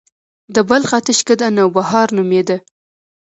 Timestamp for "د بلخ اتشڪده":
0.53-1.47